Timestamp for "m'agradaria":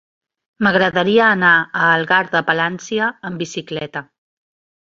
0.67-1.27